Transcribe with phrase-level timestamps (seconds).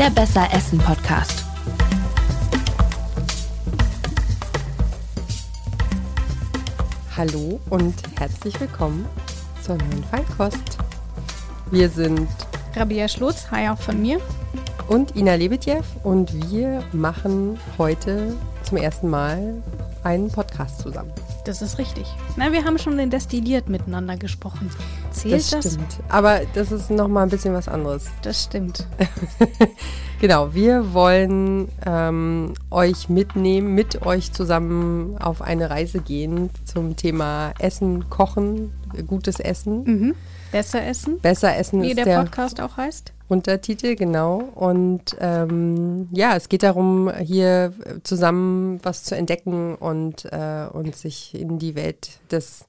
[0.00, 1.44] Der Besser Essen Podcast.
[7.14, 9.04] Hallo und herzlich willkommen
[9.62, 10.78] zur neuen Feinkost.
[11.70, 12.26] Wir sind
[12.74, 14.22] Rabia Schlotz, hi auch von mir.
[14.88, 19.62] Und Ina Lebetjew und wir machen heute zum ersten Mal
[20.02, 21.12] einen Podcast zusammen.
[21.44, 22.06] Das ist richtig.
[22.36, 24.70] Na, wir haben schon den Destilliert miteinander gesprochen.
[25.10, 25.50] Zählt das?
[25.50, 26.00] Das stimmt.
[26.08, 28.06] Aber das ist nochmal ein bisschen was anderes.
[28.22, 28.86] Das stimmt.
[30.20, 37.52] genau, wir wollen ähm, euch mitnehmen, mit euch zusammen auf eine Reise gehen zum Thema
[37.58, 38.72] Essen, Kochen,
[39.06, 39.84] gutes Essen.
[39.84, 40.14] Mhm.
[40.52, 41.20] Besser essen.
[41.20, 43.12] Besser essen Wie ist der, der Podcast auch heißt.
[43.28, 44.50] Untertitel, genau.
[44.54, 51.40] Und ähm, ja, es geht darum, hier zusammen was zu entdecken und, äh, und sich
[51.40, 52.66] in die Welt des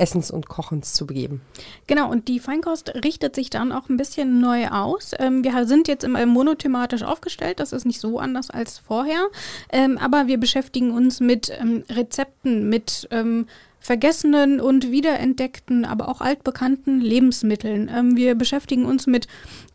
[0.00, 1.42] Essens und Kochens zu begeben.
[1.86, 5.12] Genau, und die Feinkost richtet sich dann auch ein bisschen neu aus.
[5.18, 9.26] Ähm, wir sind jetzt immer monothematisch aufgestellt, das ist nicht so anders als vorher,
[9.70, 13.46] ähm, aber wir beschäftigen uns mit ähm, Rezepten, mit ähm,
[13.80, 17.90] vergessenen und wiederentdeckten, aber auch altbekannten Lebensmitteln.
[17.92, 19.26] Ähm, wir beschäftigen uns mit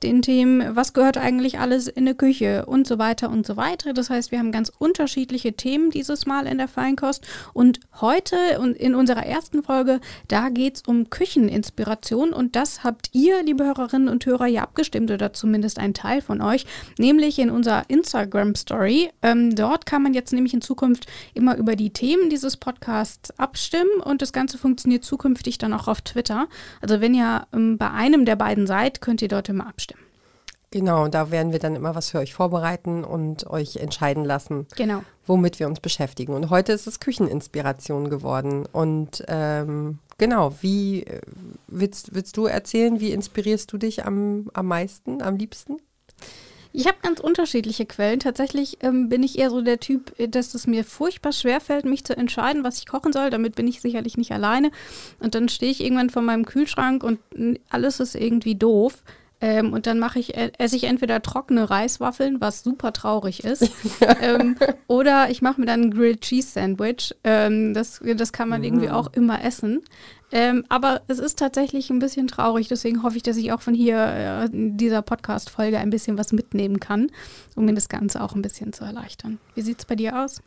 [0.06, 3.92] den Themen, was gehört eigentlich alles in der Küche und so weiter und so weiter.
[3.92, 7.26] Das heißt, wir haben ganz unterschiedliche Themen dieses Mal in der Feinkost.
[7.54, 13.10] Und heute und in unserer ersten Folge, da geht es um Kücheninspiration und das habt
[13.14, 16.68] ihr, liebe Hörerinnen und Hörer, ja abgestimmt oder zumindest ein Teil von euch,
[17.00, 19.10] nämlich in unserer Instagram-Story.
[19.24, 24.02] Ähm, dort kann man jetzt nämlich in Zukunft immer über die Themen dieses Podcasts abstimmen
[24.04, 26.48] und das Ganze funktioniert zukünftig dann auch auf Twitter.
[26.82, 29.95] Also wenn ihr ähm, bei einem der beiden seid, könnt ihr dort immer abstimmen.
[30.72, 35.04] Genau, da werden wir dann immer was für euch vorbereiten und euch entscheiden lassen, genau.
[35.26, 36.34] womit wir uns beschäftigen.
[36.34, 38.66] Und heute ist es Kücheninspiration geworden.
[38.72, 41.22] Und ähm, genau, wie äh,
[41.68, 45.78] willst, willst du erzählen, wie inspirierst du dich am, am meisten, am liebsten?
[46.78, 48.20] Ich habe ganz unterschiedliche Quellen.
[48.20, 52.04] Tatsächlich ähm, bin ich eher so der Typ, dass es mir furchtbar schwer fällt, mich
[52.04, 53.30] zu entscheiden, was ich kochen soll.
[53.30, 54.72] Damit bin ich sicherlich nicht alleine.
[55.22, 57.20] Und dann stehe ich irgendwann vor meinem Kühlschrank und
[57.70, 59.04] alles ist irgendwie doof.
[59.46, 63.70] Ähm, und dann mache ich, äh, esse ich entweder trockene Reiswaffeln, was super traurig ist,
[64.20, 64.56] ähm,
[64.88, 67.14] oder ich mache mir dann ein Grilled Cheese Sandwich.
[67.24, 69.84] Ähm, das, das kann man irgendwie auch immer essen.
[70.32, 73.76] Ähm, aber es ist tatsächlich ein bisschen traurig, deswegen hoffe ich, dass ich auch von
[73.76, 77.12] hier äh, in dieser Podcast-Folge ein bisschen was mitnehmen kann,
[77.56, 79.38] um mir das Ganze auch ein bisschen zu erleichtern.
[79.54, 80.42] Wie sieht es bei dir aus?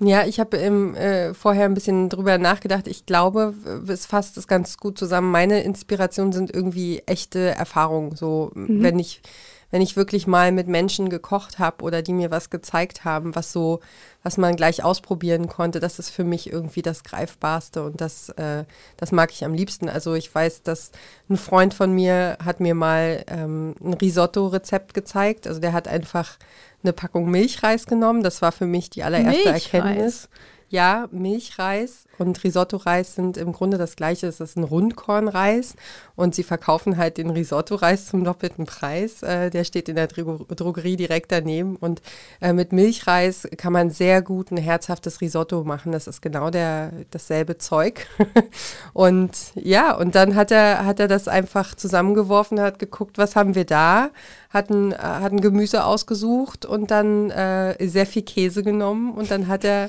[0.00, 2.86] Ja, ich habe äh, vorher ein bisschen drüber nachgedacht.
[2.86, 3.54] Ich glaube,
[3.88, 5.30] es fasst es ganz gut zusammen.
[5.30, 8.14] Meine Inspirationen sind irgendwie echte Erfahrungen.
[8.14, 8.82] So, mhm.
[8.82, 9.22] wenn ich
[9.70, 13.52] wenn ich wirklich mal mit Menschen gekocht habe oder die mir was gezeigt haben, was
[13.52, 13.80] so,
[14.22, 18.64] was man gleich ausprobieren konnte, das ist für mich irgendwie das Greifbarste und das, äh,
[18.96, 19.88] das mag ich am liebsten.
[19.88, 20.90] Also ich weiß, dass
[21.28, 25.46] ein Freund von mir hat mir mal ähm, ein Risotto-Rezept gezeigt.
[25.46, 26.38] Also der hat einfach
[26.82, 28.22] eine Packung Milchreis genommen.
[28.22, 29.64] Das war für mich die allererste Milchreis.
[29.64, 30.28] Erkenntnis.
[30.70, 34.26] Ja, Milchreis und Risotto-Reis sind im Grunde das gleiche.
[34.26, 35.76] Es ist ein Rundkornreis
[36.14, 39.22] und sie verkaufen halt den Risotto-Reis zum doppelten Preis.
[39.22, 41.76] Äh, der steht in der Dro Drogerie direkt daneben.
[41.76, 42.02] Und
[42.42, 45.90] äh, mit Milchreis kann man sehr gut ein herzhaftes Risotto machen.
[45.92, 48.06] Das ist genau der, dasselbe Zeug.
[48.92, 53.54] und ja, und dann hat er, hat er das einfach zusammengeworfen, hat geguckt, was haben
[53.54, 54.10] wir da,
[54.50, 59.48] hat ein, hat ein Gemüse ausgesucht und dann äh, sehr viel Käse genommen und dann
[59.48, 59.88] hat er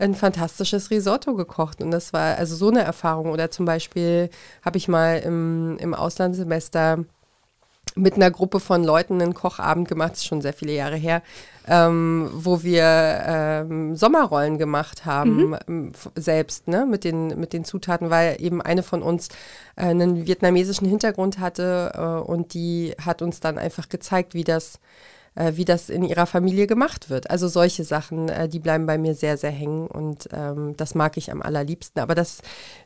[0.00, 1.82] ein fantastisches Risotto gekocht.
[1.82, 3.30] Und das war also so eine Erfahrung.
[3.30, 4.30] Oder zum Beispiel
[4.64, 7.04] habe ich mal im, im Auslandssemester
[7.96, 11.22] mit einer Gruppe von Leuten einen Kochabend gemacht, das ist schon sehr viele Jahre her,
[11.66, 15.58] ähm, wo wir ähm, Sommerrollen gemacht haben, mhm.
[15.68, 19.28] Ähm, selbst, ne, mit den, mit den Zutaten, weil eben eine von uns
[19.76, 24.78] äh, einen vietnamesischen Hintergrund hatte äh, und die hat uns dann einfach gezeigt, wie das
[25.34, 27.30] äh, wie das in ihrer Familie gemacht wird.
[27.30, 31.16] Also solche Sachen, äh, die bleiben bei mir sehr, sehr hängen und ähm, das mag
[31.16, 32.02] ich am allerliebsten.
[32.02, 32.42] Aber das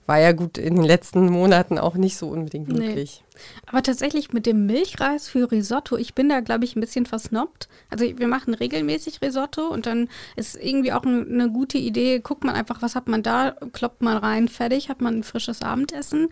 [0.07, 3.23] war ja gut in den letzten Monaten auch nicht so unbedingt möglich.
[3.25, 3.41] Nee.
[3.67, 7.69] Aber tatsächlich mit dem Milchreis für Risotto, ich bin da, glaube ich, ein bisschen versnobbt.
[7.91, 12.45] Also wir machen regelmäßig Risotto und dann ist irgendwie auch ein, eine gute Idee, guckt
[12.45, 16.29] man einfach, was hat man da, kloppt man rein, fertig, hat man ein frisches Abendessen.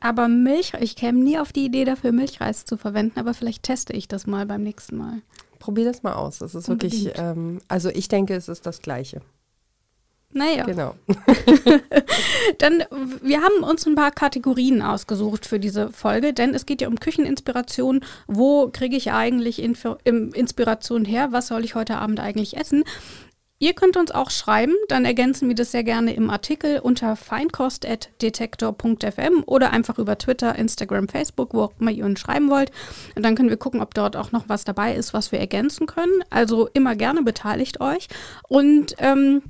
[0.00, 3.94] Aber Milch, ich käme nie auf die Idee dafür, Milchreis zu verwenden, aber vielleicht teste
[3.94, 5.22] ich das mal beim nächsten Mal.
[5.64, 6.40] Probier das mal aus.
[6.40, 9.22] Das ist wirklich, ähm, also ich denke, es ist das Gleiche.
[10.30, 10.64] Naja.
[10.64, 10.94] Genau.
[12.58, 12.84] Dann,
[13.22, 17.00] wir haben uns ein paar Kategorien ausgesucht für diese Folge, denn es geht ja um
[17.00, 18.04] Kücheninspiration.
[18.26, 21.28] Wo kriege ich eigentlich Info Inspiration her?
[21.30, 22.84] Was soll ich heute Abend eigentlich essen?
[23.60, 29.44] Ihr könnt uns auch schreiben, dann ergänzen wir das sehr gerne im Artikel unter feinkost.detektor.fm
[29.46, 32.72] oder einfach über Twitter, Instagram, Facebook, wo auch immer ihr uns schreiben wollt.
[33.14, 35.86] Und dann können wir gucken, ob dort auch noch was dabei ist, was wir ergänzen
[35.86, 36.24] können.
[36.30, 38.08] Also immer gerne beteiligt euch.
[38.48, 39.42] Und ähm,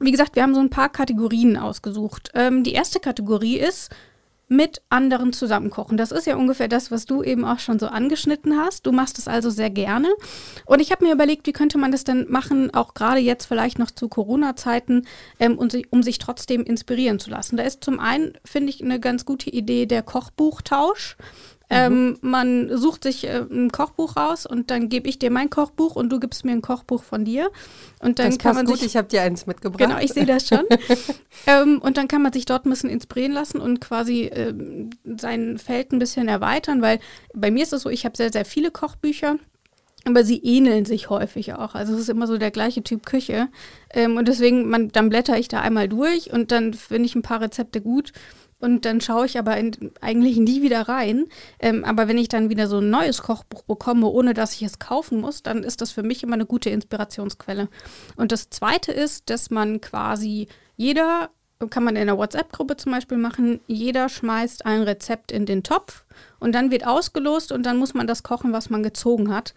[0.00, 2.32] wie gesagt, wir haben so ein paar Kategorien ausgesucht.
[2.34, 3.90] Ähm, die erste Kategorie ist
[4.50, 5.96] mit anderen zusammenkochen.
[5.96, 8.84] Das ist ja ungefähr das, was du eben auch schon so angeschnitten hast.
[8.84, 10.08] Du machst es also sehr gerne.
[10.66, 13.78] Und ich habe mir überlegt, wie könnte man das denn machen, auch gerade jetzt vielleicht
[13.78, 15.06] noch zu Corona-Zeiten,
[15.38, 17.56] ähm, um, um sich trotzdem inspirieren zu lassen.
[17.56, 21.16] Da ist zum einen, finde ich, eine ganz gute Idee der Kochbuchtausch.
[21.72, 22.18] Ähm, mhm.
[22.22, 26.10] man sucht sich äh, ein Kochbuch raus und dann gebe ich dir mein Kochbuch und
[26.10, 27.48] du gibst mir ein Kochbuch von dir.
[28.00, 29.78] Und dann das kann man gut, sich, ich habe dir eins mitgebracht.
[29.78, 30.64] Genau, ich sehe das schon.
[31.46, 35.58] ähm, und dann kann man sich dort ein bisschen inspirieren lassen und quasi ähm, sein
[35.58, 36.98] Feld ein bisschen erweitern, weil
[37.34, 39.36] bei mir ist es so, ich habe sehr, sehr viele Kochbücher.
[40.06, 41.74] Aber sie ähneln sich häufig auch.
[41.74, 43.48] Also es ist immer so der gleiche Typ Küche.
[43.92, 47.22] Ähm, und deswegen, man, dann blätter ich da einmal durch und dann finde ich ein
[47.22, 48.12] paar Rezepte gut
[48.60, 51.26] und dann schaue ich aber in, eigentlich nie wieder rein.
[51.58, 54.78] Ähm, aber wenn ich dann wieder so ein neues Kochbuch bekomme, ohne dass ich es
[54.78, 57.68] kaufen muss, dann ist das für mich immer eine gute Inspirationsquelle.
[58.16, 60.46] Und das Zweite ist, dass man quasi
[60.76, 61.30] jeder,
[61.70, 66.04] kann man in der WhatsApp-Gruppe zum Beispiel machen, jeder schmeißt ein Rezept in den Topf
[66.38, 69.54] und dann wird ausgelost und dann muss man das kochen, was man gezogen hat.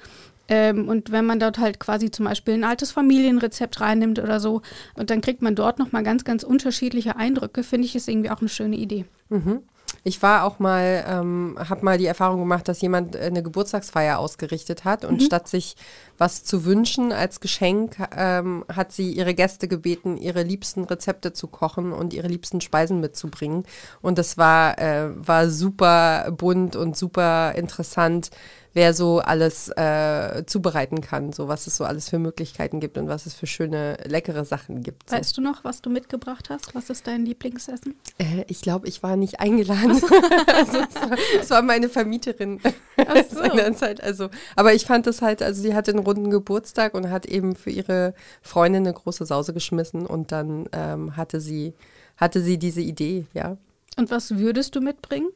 [0.50, 4.62] Ähm, und wenn man dort halt quasi zum Beispiel ein altes Familienrezept reinnimmt oder so,
[4.96, 8.42] und dann kriegt man dort nochmal ganz, ganz unterschiedliche Eindrücke, finde ich es irgendwie auch
[8.42, 9.06] eine schöne Idee.
[9.30, 9.62] Mhm.
[10.04, 14.84] Ich war auch mal, ähm, habe mal die Erfahrung gemacht, dass jemand eine Geburtstagsfeier ausgerichtet
[14.84, 15.26] hat und mhm.
[15.26, 15.76] statt sich
[16.18, 21.48] was zu wünschen als Geschenk, ähm, hat sie ihre Gäste gebeten, ihre liebsten Rezepte zu
[21.48, 23.64] kochen und ihre liebsten Speisen mitzubringen.
[24.02, 28.30] Und das war, äh, war super bunt und super interessant
[28.74, 33.08] wer so alles äh, zubereiten kann, so was es so alles für Möglichkeiten gibt und
[33.08, 35.10] was es für schöne, leckere Sachen gibt.
[35.10, 35.16] So.
[35.16, 36.74] Weißt du noch, was du mitgebracht hast?
[36.76, 37.96] Was ist dein Lieblingsessen?
[38.18, 39.96] Äh, ich glaube, ich war nicht eingeladen.
[39.96, 40.08] So.
[40.56, 42.60] also, es, war, es, war, meine Vermieterin
[43.30, 43.38] so.
[43.38, 44.02] seinerzeit.
[44.02, 47.56] Also, aber ich fand das halt, also sie hatte einen runden Geburtstag und hat eben
[47.56, 51.74] für ihre Freundin eine große Sause geschmissen und dann ähm, hatte sie
[52.18, 53.58] hatte sie diese Idee, ja.
[53.98, 55.30] Und was würdest du mitbringen?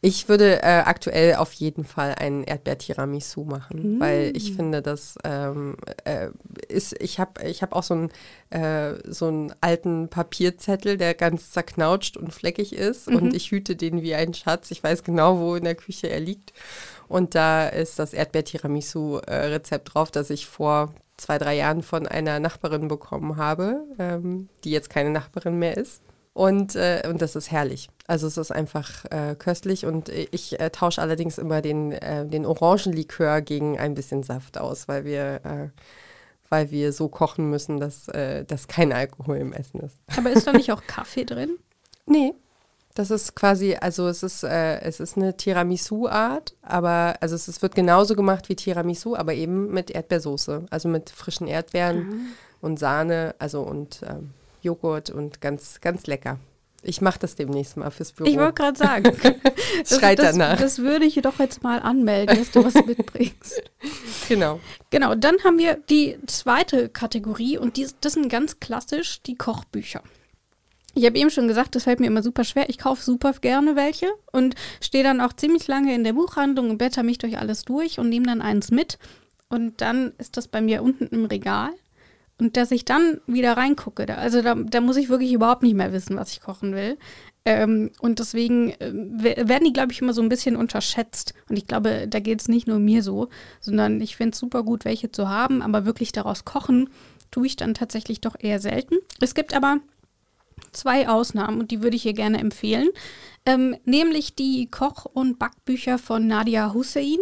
[0.00, 4.00] Ich würde äh, aktuell auf jeden Fall einen Erdbeer-Tiramisu machen, mm.
[4.00, 6.28] weil ich finde, das ähm, äh,
[6.68, 8.10] ist, ich habe ich hab auch so einen,
[8.50, 13.16] äh, so einen alten Papierzettel, der ganz zerknautscht und fleckig ist mhm.
[13.16, 14.70] und ich hüte den wie ein Schatz.
[14.72, 16.52] Ich weiß genau, wo in der Küche er liegt.
[17.08, 22.88] Und da ist das Erdbeer-Tiramisu-Rezept drauf, das ich vor zwei, drei Jahren von einer Nachbarin
[22.88, 26.02] bekommen habe, ähm, die jetzt keine Nachbarin mehr ist.
[26.32, 27.88] Und, äh, und das ist herrlich.
[28.08, 32.44] Also es ist einfach äh, köstlich und ich äh, tausche allerdings immer den, äh, den
[32.44, 35.68] Orangenlikör gegen ein bisschen Saft aus, weil wir, äh,
[36.48, 39.96] weil wir so kochen müssen, dass, äh, dass kein Alkohol im Essen ist.
[40.16, 41.56] Aber ist da nicht auch Kaffee drin?
[42.06, 42.34] Nee.
[42.94, 47.74] Das ist quasi, also es ist, es ist eine Tiramisu-Art, aber also es, es, wird
[47.74, 52.26] genauso gemacht wie Tiramisu, aber eben mit Erdbeersoße, also mit frischen Erdbeeren mhm.
[52.60, 54.30] und Sahne, also und ähm,
[54.62, 56.38] Joghurt und ganz, ganz lecker.
[56.84, 58.28] Ich mache das demnächst mal fürs Büro.
[58.28, 59.04] Ich wollte gerade sagen.
[59.80, 60.58] das, Schreit das, danach.
[60.58, 63.62] Das würde ich doch jetzt mal anmelden, dass du was mitbringst.
[64.28, 64.58] Genau.
[64.88, 70.02] Genau, dann haben wir die zweite Kategorie und die, das sind ganz klassisch die Kochbücher.
[70.94, 72.68] Ich habe eben schon gesagt, das fällt mir immer super schwer.
[72.68, 76.78] Ich kaufe super gerne welche und stehe dann auch ziemlich lange in der Buchhandlung und
[76.78, 78.98] blätter mich durch alles durch und nehme dann eins mit.
[79.48, 81.70] Und dann ist das bei mir unten im Regal.
[82.38, 85.76] Und dass ich dann wieder reingucke, da, also da, da muss ich wirklich überhaupt nicht
[85.76, 86.98] mehr wissen, was ich kochen will.
[87.44, 91.34] Ähm, und deswegen äh, werden die, glaube ich, immer so ein bisschen unterschätzt.
[91.48, 93.28] Und ich glaube, da geht es nicht nur mir so,
[93.60, 96.88] sondern ich finde es super gut, welche zu haben, aber wirklich daraus kochen
[97.30, 98.96] tue ich dann tatsächlich doch eher selten.
[99.20, 99.78] Es gibt aber
[100.72, 102.88] zwei Ausnahmen und die würde ich hier gerne empfehlen.
[103.46, 107.18] Ähm, nämlich die Koch- und Backbücher von Nadia Hussein.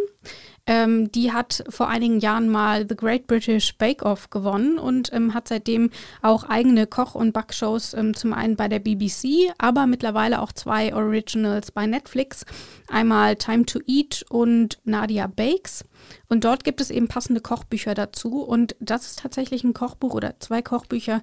[0.64, 5.34] Ähm, die hat vor einigen Jahren mal The Great British Bake Off gewonnen und ähm,
[5.34, 10.40] hat seitdem auch eigene Koch- und Backshows, ähm, zum einen bei der BBC, aber mittlerweile
[10.40, 12.44] auch zwei Originals bei Netflix.
[12.88, 15.84] Einmal Time to Eat und Nadia Bakes.
[16.28, 18.42] Und dort gibt es eben passende Kochbücher dazu.
[18.42, 21.22] Und das ist tatsächlich ein Kochbuch oder zwei Kochbücher.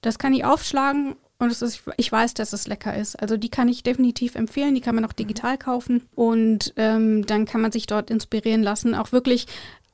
[0.00, 3.16] Das kann ich aufschlagen und es ist, ich weiß, dass es lecker ist.
[3.20, 4.74] Also die kann ich definitiv empfehlen.
[4.74, 6.02] Die kann man auch digital kaufen.
[6.14, 8.94] Und ähm, dann kann man sich dort inspirieren lassen.
[8.94, 9.46] Auch wirklich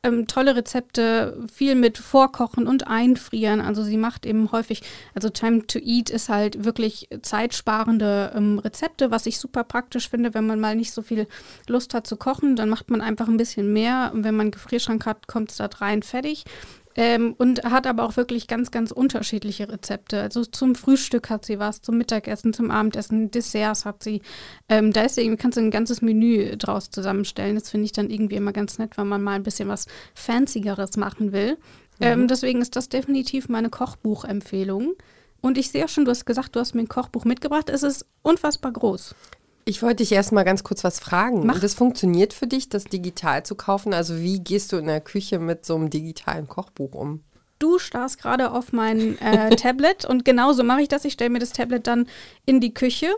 [0.02, 3.60] ähm, tolle Rezepte, viel mit Vorkochen und Einfrieren.
[3.60, 4.82] Also sie macht eben häufig,
[5.14, 10.34] also Time to Eat ist halt wirklich zeitsparende ähm, Rezepte, was ich super praktisch finde,
[10.34, 11.28] wenn man mal nicht so viel
[11.68, 14.10] Lust hat zu kochen, dann macht man einfach ein bisschen mehr.
[14.12, 16.44] Und wenn man einen Gefrierschrank hat, kommt es da rein fertig.
[16.96, 20.22] Ähm, und hat aber auch wirklich ganz, ganz unterschiedliche Rezepte.
[20.22, 24.22] Also zum Frühstück hat sie was, zum Mittagessen, zum Abendessen, Desserts hat sie.
[24.70, 27.54] Ähm, da ist irgendwie, kannst du ein ganzes Menü draus zusammenstellen.
[27.56, 30.96] Das finde ich dann irgendwie immer ganz nett, wenn man mal ein bisschen was Fancyeres
[30.96, 31.58] machen will.
[32.00, 32.22] Ähm, mhm.
[32.22, 34.94] Ähm, deswegen ist das definitiv meine Kochbuchempfehlung.
[35.42, 37.68] Und ich sehe auch schon, du hast gesagt, du hast mir ein Kochbuch mitgebracht.
[37.68, 39.14] Es ist unfassbar groß.
[39.68, 41.44] Ich wollte dich erst mal ganz kurz was fragen.
[41.44, 41.58] Mach.
[41.58, 43.92] Das funktioniert für dich, das digital zu kaufen?
[43.92, 47.24] Also wie gehst du in der Küche mit so einem digitalen Kochbuch um?
[47.58, 51.04] Du starrst gerade auf mein äh, Tablet und genauso mache ich das.
[51.04, 52.06] Ich stelle mir das Tablet dann
[52.44, 53.08] in die Küche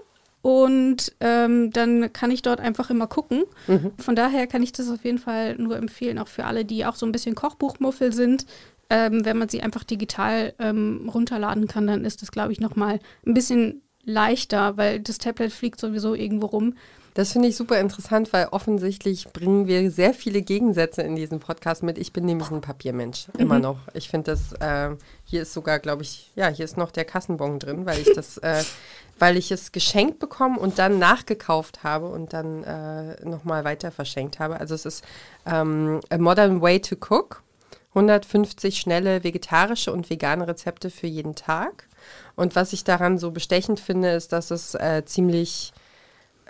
[0.41, 3.45] und ähm, dann kann ich dort einfach immer gucken.
[3.67, 3.93] Mhm.
[3.99, 6.95] Von daher kann ich das auf jeden Fall nur empfehlen, auch für alle, die auch
[6.95, 8.47] so ein bisschen Kochbuchmuffel sind.
[8.89, 13.01] Ähm, wenn man sie einfach digital ähm, runterladen kann, dann ist das, glaube ich, nochmal
[13.27, 16.75] ein bisschen leichter, weil das Tablet fliegt sowieso irgendwo rum.
[17.15, 21.83] Das finde ich super interessant, weil offensichtlich bringen wir sehr viele Gegensätze in diesen Podcast
[21.83, 21.99] mit.
[21.99, 23.41] Ich bin nämlich ein Papiermensch, mhm.
[23.41, 23.79] immer noch.
[23.93, 27.59] Ich finde das, äh, hier ist sogar, glaube ich, ja, hier ist noch der Kassenbon
[27.59, 28.63] drin, weil ich das, äh,
[29.19, 34.39] weil ich es geschenkt bekommen und dann nachgekauft habe und dann äh, nochmal weiter verschenkt
[34.39, 34.61] habe.
[34.61, 35.05] Also es ist
[35.45, 37.43] ähm, A Modern Way to Cook.
[37.99, 41.89] 150 schnelle vegetarische und vegane Rezepte für jeden Tag.
[42.37, 45.73] Und was ich daran so bestechend finde, ist, dass es äh, ziemlich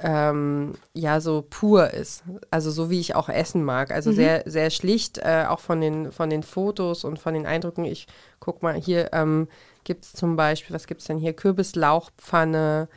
[0.01, 2.23] ähm, ja so pur ist.
[2.51, 3.91] Also so wie ich auch essen mag.
[3.91, 4.17] Also mhm.
[4.17, 7.85] sehr, sehr schlicht, äh, auch von den, von den Fotos und von den Eindrücken.
[7.85, 8.07] Ich
[8.39, 9.49] guck mal, hier ähm,
[9.85, 11.33] gibt es zum Beispiel, was gibt es denn hier?
[11.33, 12.89] Kürbislauchpfanne,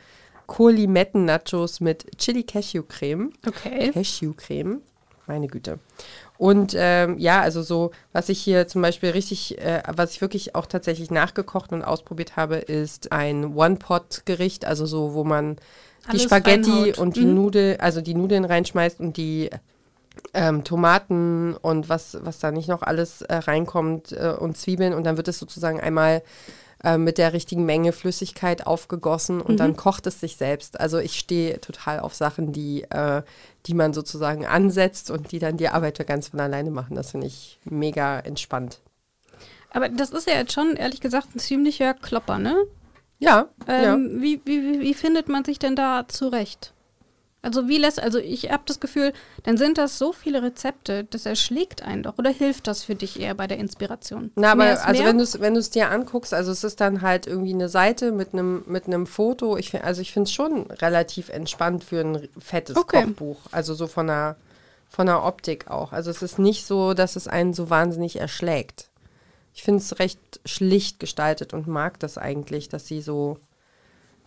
[0.46, 3.30] Kohllimetten-Nachos mit Chili-Cashew-Creme.
[3.46, 3.90] Okay.
[3.92, 4.80] Cashew-Creme.
[5.26, 5.78] Meine Güte.
[6.42, 10.56] Und ähm, ja, also so, was ich hier zum Beispiel richtig, äh, was ich wirklich
[10.56, 15.54] auch tatsächlich nachgekocht und ausprobiert habe, ist ein One-Pot-Gericht, also so, wo man
[16.04, 16.98] Alles die Spaghetti reinhaut.
[16.98, 17.34] und die mhm.
[17.34, 19.50] Nudel, also die Nudeln reinschmeißt und die
[20.34, 25.04] ähm, Tomaten und was, was da nicht noch alles äh, reinkommt äh, und Zwiebeln und
[25.04, 26.24] dann wird es sozusagen einmal
[26.84, 29.56] äh, mit der richtigen Menge Flüssigkeit aufgegossen und mhm.
[29.58, 30.80] dann kocht es sich selbst.
[30.80, 33.22] Also ich stehe total auf Sachen, die, äh,
[33.66, 36.96] die man sozusagen ansetzt und die dann die Arbeit ganz von alleine machen.
[36.96, 38.80] Das finde ich mega entspannt.
[39.70, 42.56] Aber das ist ja jetzt schon, ehrlich gesagt, ein ziemlicher Klopper, ne?
[43.18, 43.48] Ja.
[43.68, 44.20] Ähm, ja.
[44.20, 46.74] Wie, wie, wie findet man sich denn da zurecht?
[47.44, 51.26] Also wie lässt, also ich habe das Gefühl, dann sind das so viele Rezepte, das
[51.26, 52.16] erschlägt einen doch.
[52.16, 54.30] Oder hilft das für dich eher bei der Inspiration?
[54.36, 57.52] Na, aber also wenn du es wenn dir anguckst, also es ist dann halt irgendwie
[57.52, 59.56] eine Seite mit einem mit einem Foto.
[59.56, 63.04] Ich find, also ich finde es schon relativ entspannt für ein fettes okay.
[63.06, 63.40] Kochbuch.
[63.50, 64.36] Also so von der
[64.88, 65.92] von der Optik auch.
[65.92, 68.88] Also es ist nicht so, dass es einen so wahnsinnig erschlägt.
[69.52, 73.38] Ich finde es recht schlicht gestaltet und mag das eigentlich, dass sie so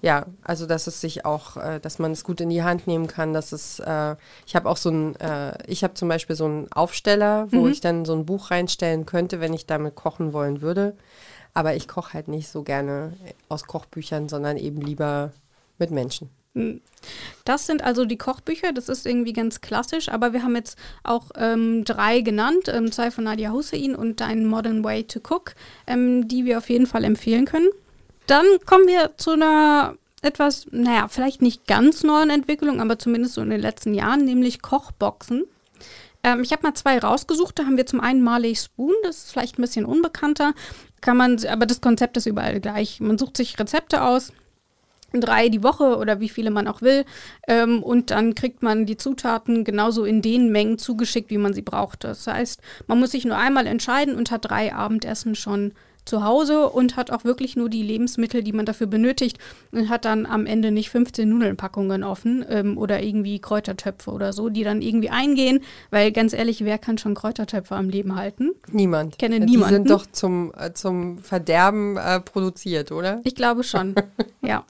[0.05, 3.07] ja, also dass es sich auch, äh, dass man es gut in die Hand nehmen
[3.07, 6.45] kann, dass es, äh, ich habe auch so ein, äh, ich habe zum Beispiel so
[6.45, 7.71] einen Aufsteller, wo mhm.
[7.71, 10.95] ich dann so ein Buch reinstellen könnte, wenn ich damit kochen wollen würde.
[11.55, 13.13] Aber ich koche halt nicht so gerne
[13.49, 15.31] aus Kochbüchern, sondern eben lieber
[15.79, 16.29] mit Menschen.
[16.53, 16.81] Hm.
[17.43, 21.31] Das sind also die Kochbücher, das ist irgendwie ganz klassisch, aber wir haben jetzt auch
[21.35, 25.55] ähm, drei genannt, ähm, zwei von Nadia Hussein und Dein Modern Way to Cook,
[25.87, 27.69] ähm, die wir auf jeden Fall empfehlen können.
[28.27, 33.41] Dann kommen wir zu einer etwas, naja, vielleicht nicht ganz neuen Entwicklung, aber zumindest so
[33.41, 35.43] in den letzten Jahren, nämlich Kochboxen.
[36.23, 37.59] Ähm, ich habe mal zwei rausgesucht.
[37.59, 40.53] Da haben wir zum einen Marley Spoon, das ist vielleicht ein bisschen unbekannter.
[41.01, 42.99] Kann man, aber das Konzept ist überall gleich.
[42.99, 44.33] Man sucht sich Rezepte aus,
[45.13, 47.05] drei die Woche oder wie viele man auch will.
[47.47, 51.61] Ähm, und dann kriegt man die Zutaten genauso in den Mengen zugeschickt, wie man sie
[51.61, 52.03] braucht.
[52.03, 55.73] Das heißt, man muss sich nur einmal entscheiden und hat drei Abendessen schon
[56.05, 59.37] zu Hause und hat auch wirklich nur die Lebensmittel, die man dafür benötigt
[59.71, 64.49] und hat dann am Ende nicht 15 Nudelnpackungen offen ähm, oder irgendwie Kräutertöpfe oder so,
[64.49, 68.51] die dann irgendwie eingehen, weil ganz ehrlich, wer kann schon Kräutertöpfe am Leben halten?
[68.71, 69.13] Niemand.
[69.13, 69.67] Ich kenne niemanden.
[69.67, 73.21] Die sind doch zum, äh, zum Verderben äh, produziert, oder?
[73.23, 73.95] Ich glaube schon,
[74.41, 74.63] ja.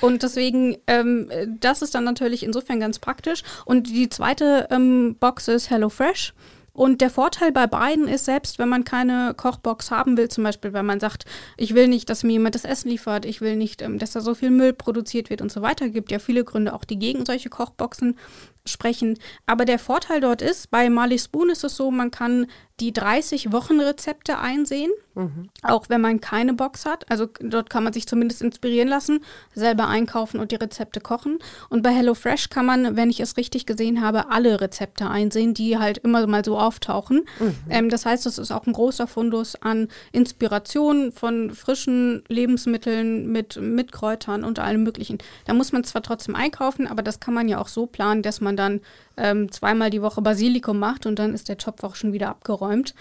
[0.00, 3.42] Und deswegen, ähm, das ist dann natürlich insofern ganz praktisch.
[3.64, 6.34] Und die zweite ähm, Box ist HelloFresh.
[6.76, 10.74] Und der Vorteil bei beiden ist, selbst wenn man keine Kochbox haben will, zum Beispiel,
[10.74, 11.24] wenn man sagt,
[11.56, 14.20] ich will nicht, dass mir jemand das Essen liefert, ich will nicht, ähm, dass da
[14.20, 17.24] so viel Müll produziert wird und so weiter, gibt ja viele Gründe auch, die gegen
[17.24, 18.18] solche Kochboxen
[18.66, 19.18] sprechen.
[19.46, 22.46] Aber der Vorteil dort ist, bei Marley Spoon ist es so, man kann
[22.78, 25.48] die 30 Wochen Rezepte einsehen, mhm.
[25.62, 27.10] auch wenn man keine Box hat.
[27.10, 31.38] Also dort kann man sich zumindest inspirieren lassen, selber einkaufen und die Rezepte kochen.
[31.70, 35.78] Und bei HelloFresh kann man, wenn ich es richtig gesehen habe, alle Rezepte einsehen, die
[35.78, 37.24] halt immer mal so auftauchen.
[37.40, 37.54] Mhm.
[37.70, 43.56] Ähm, das heißt, es ist auch ein großer Fundus an Inspiration von frischen Lebensmitteln mit,
[43.56, 45.16] mit Kräutern und allem Möglichen.
[45.46, 48.42] Da muss man zwar trotzdem einkaufen, aber das kann man ja auch so planen, dass
[48.42, 48.80] man dann
[49.16, 52.94] ähm, zweimal die Woche Basilikum macht und dann ist der Topf auch schon wieder abgeräumt.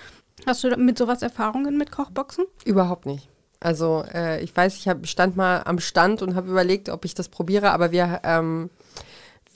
[0.46, 2.46] Hast du mit sowas Erfahrungen mit Kochboxen?
[2.66, 3.30] Überhaupt nicht.
[3.60, 7.16] Also äh, ich weiß, ich hab, stand mal am Stand und habe überlegt, ob ich
[7.16, 8.70] das probiere, aber wir, ähm,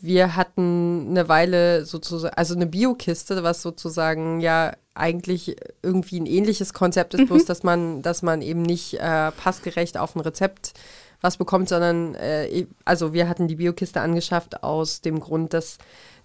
[0.02, 6.74] wir hatten eine Weile sozusagen, also eine Biokiste, was sozusagen ja eigentlich irgendwie ein ähnliches
[6.74, 7.28] Konzept ist, mhm.
[7.28, 10.74] bloß dass man, dass man eben nicht äh, passgerecht auf ein Rezept
[11.22, 15.78] was bekommt, sondern äh, also wir hatten die Biokiste angeschafft aus dem Grund, dass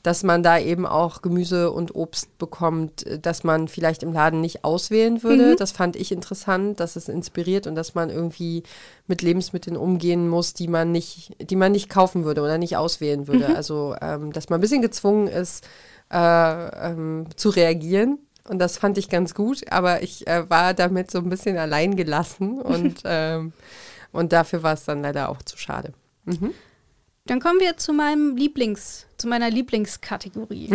[0.05, 4.41] dass man da eben auch Gemüse und Obst bekommt, äh, das man vielleicht im Laden
[4.43, 5.53] nicht auswählen würde.
[5.53, 5.57] Mhm.
[5.57, 8.63] Das fand ich interessant, dass es inspiriert und dass man irgendwie
[9.07, 13.27] mit Lebensmitteln umgehen muss, die man nicht, die man nicht kaufen würde oder nicht auswählen
[13.27, 13.49] würde.
[13.49, 13.57] Mhm.
[13.57, 15.67] Also ähm, dass man ein bisschen gezwungen ist,
[16.13, 18.19] äh, ähm, zu reagieren.
[18.47, 21.97] Und das fand ich ganz gut, aber ich äh, war damit so ein bisschen allein
[21.97, 23.55] gelassen und, ähm,
[24.15, 25.93] und dafür war es dann leider auch zu schade.
[26.25, 26.55] Mhm.
[27.27, 30.71] Dann kommen wir zu meinem Lieblings, zu meiner Lieblingskategorie.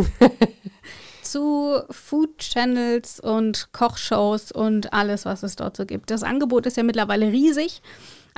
[1.21, 6.11] zu Food Channels und Kochshows und alles, was es dort so gibt.
[6.11, 7.81] Das Angebot ist ja mittlerweile riesig.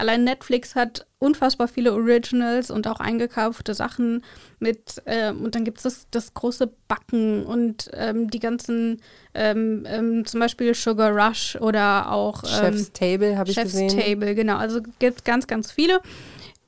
[0.01, 4.24] Allein Netflix hat unfassbar viele Originals und auch eingekaufte Sachen
[4.58, 5.00] mit.
[5.05, 9.00] Äh, und dann gibt es das, das, große Backen und ähm, die ganzen,
[9.36, 13.91] ähm, ähm, zum Beispiel Sugar Rush oder auch Chef's Table habe ich Chef's gesehen.
[13.91, 14.58] Chef's Table, genau.
[14.58, 16.01] Also gibt es ganz, ganz viele.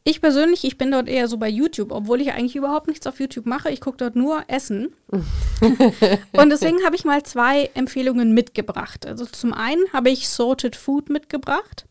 [0.03, 3.19] Ich persönlich, ich bin dort eher so bei YouTube, obwohl ich eigentlich überhaupt nichts auf
[3.19, 3.71] YouTube mache.
[3.71, 4.93] Ich gucke dort nur Essen.
[5.09, 9.07] und deswegen habe ich mal zwei Empfehlungen mitgebracht.
[9.07, 11.87] Also zum einen habe ich Sorted Food mitgebracht.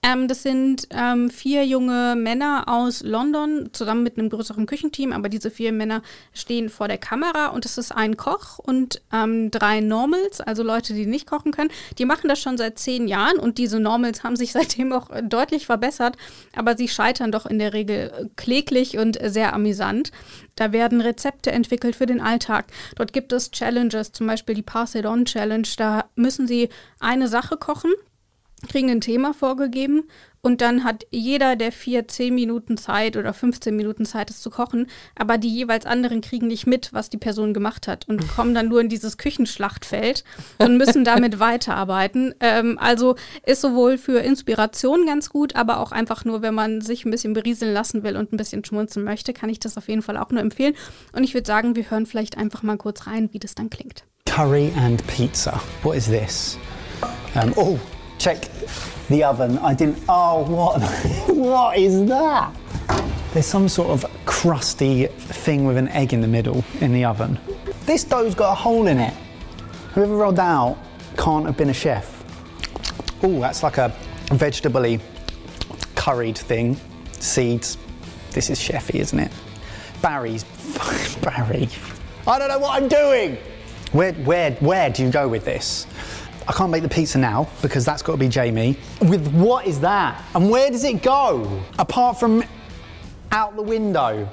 [0.00, 5.28] Ähm, das sind ähm, vier junge Männer aus London, zusammen mit einem größeren Küchenteam, aber
[5.28, 6.02] diese vier Männer
[6.32, 10.94] stehen vor der Kamera und es ist ein Koch und ähm, drei Normals, also Leute,
[10.94, 11.70] die nicht kochen können.
[11.98, 15.66] Die machen das schon seit zehn Jahren und diese Normals haben sich seitdem auch deutlich
[15.66, 16.16] verbessert,
[16.54, 20.12] aber sie scheitern doch in der Regel kläglich und sehr amüsant.
[20.54, 22.66] Da werden Rezepte entwickelt für den Alltag.
[22.94, 25.68] Dort gibt es Challenges, zum Beispiel die Pass It On Challenge.
[25.76, 26.68] Da müssen sie
[27.00, 27.92] eine Sache kochen
[28.66, 30.04] kriegen ein Thema vorgegeben
[30.40, 34.50] und dann hat jeder der vier zehn Minuten Zeit oder 15 Minuten Zeit, es zu
[34.50, 38.54] kochen, aber die jeweils anderen kriegen nicht mit, was die Person gemacht hat und kommen
[38.54, 40.24] dann nur in dieses Küchenschlachtfeld
[40.58, 42.34] und müssen damit weiterarbeiten.
[42.40, 47.04] Ähm, also ist sowohl für Inspiration ganz gut, aber auch einfach nur, wenn man sich
[47.04, 50.02] ein bisschen berieseln lassen will und ein bisschen schmunzeln möchte, kann ich das auf jeden
[50.02, 50.74] Fall auch nur empfehlen.
[51.12, 54.04] Und ich würde sagen, wir hören vielleicht einfach mal kurz rein, wie das dann klingt.
[54.26, 55.60] Curry and pizza.
[55.82, 56.58] What is this?
[57.34, 57.78] Um, oh.
[58.18, 58.48] Check
[59.08, 59.58] the oven.
[59.58, 60.02] I didn't.
[60.08, 60.82] Oh, what?
[61.28, 62.54] what is that?
[63.32, 67.38] There's some sort of crusty thing with an egg in the middle in the oven.
[67.86, 69.14] This dough's got a hole in it.
[69.94, 70.78] Whoever rolled that out
[71.16, 72.14] can't have been a chef.
[73.22, 73.92] Oh, that's like a
[74.32, 74.98] vegetable
[75.94, 76.78] curried thing.
[77.12, 77.76] Seeds.
[78.30, 79.32] This is chefy, isn't it?
[80.00, 80.44] Barry's.
[81.22, 81.68] Barry.
[82.26, 83.38] I don't know what I'm doing.
[83.92, 85.86] Where, where, where do you go with this?
[86.48, 88.78] I can't make the pizza now because that's got to be Jamie.
[89.02, 90.24] With what is that?
[90.34, 91.62] And where does it go?
[91.78, 92.42] Apart from
[93.30, 94.26] out the window.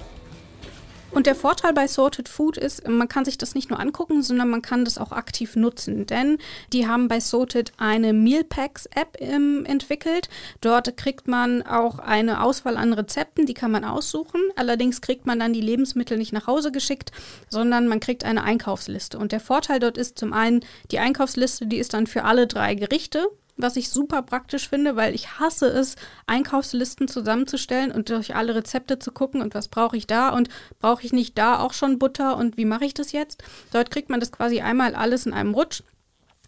[1.16, 4.50] Und der Vorteil bei Sorted Food ist, man kann sich das nicht nur angucken, sondern
[4.50, 6.06] man kann das auch aktiv nutzen.
[6.06, 6.40] Denn
[6.74, 10.28] die haben bei Sorted eine Mealpacks-App ähm, entwickelt.
[10.60, 14.42] Dort kriegt man auch eine Auswahl an Rezepten, die kann man aussuchen.
[14.58, 17.14] Allerdings kriegt man dann die Lebensmittel nicht nach Hause geschickt,
[17.48, 19.18] sondern man kriegt eine Einkaufsliste.
[19.18, 22.76] Und der Vorteil dort ist zum einen, die Einkaufsliste, die ist dann für alle drei
[22.76, 25.96] Gerichte was ich super praktisch finde, weil ich hasse es,
[26.28, 31.06] Einkaufslisten zusammenzustellen und durch alle Rezepte zu gucken und was brauche ich da und brauche
[31.06, 33.44] ich nicht da auch schon Butter und wie mache ich das jetzt?
[33.72, 35.84] Dort kriegt man das quasi einmal alles in einem Rutsch.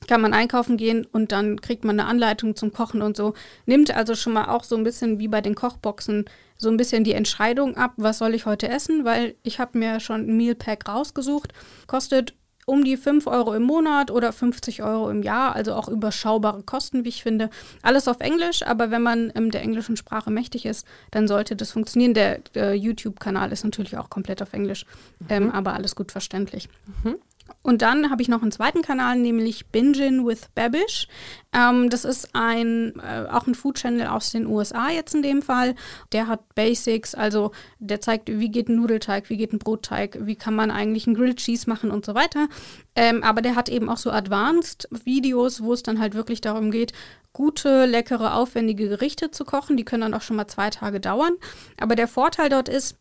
[0.07, 3.33] Kann man einkaufen gehen und dann kriegt man eine Anleitung zum Kochen und so.
[3.65, 6.25] Nimmt also schon mal auch so ein bisschen wie bei den Kochboxen
[6.57, 9.99] so ein bisschen die Entscheidung ab, was soll ich heute essen, weil ich habe mir
[9.99, 11.53] schon ein Mealpack rausgesucht.
[11.87, 12.33] Kostet
[12.69, 17.06] um die 5 Euro im Monat oder 50 Euro im Jahr, also auch überschaubare Kosten,
[17.06, 17.49] wie ich finde.
[17.82, 21.71] Alles auf Englisch, aber wenn man ähm, der englischen Sprache mächtig ist, dann sollte das
[21.71, 22.13] funktionieren.
[22.13, 24.86] Der, der YouTube-Kanal ist natürlich auch komplett auf Englisch,
[25.30, 25.49] ähm, mhm.
[25.49, 26.67] ähm, aber alles gut verständlich.
[27.03, 27.15] Mhm.
[27.62, 31.07] Und dann habe ich noch einen zweiten Kanal, nämlich Bingin with Babish.
[31.53, 35.41] Ähm, das ist ein, äh, auch ein Food Channel aus den USA jetzt in dem
[35.41, 35.75] Fall.
[36.12, 40.36] Der hat Basics, also der zeigt, wie geht ein Nudelteig, wie geht ein Brotteig, wie
[40.36, 42.47] kann man eigentlich einen Grilled Cheese machen und so weiter.
[42.95, 46.71] Ähm, aber der hat eben auch so Advanced Videos, wo es dann halt wirklich darum
[46.71, 46.93] geht,
[47.33, 49.77] gute, leckere, aufwendige Gerichte zu kochen.
[49.77, 51.33] Die können dann auch schon mal zwei Tage dauern.
[51.79, 52.97] Aber der Vorteil dort ist,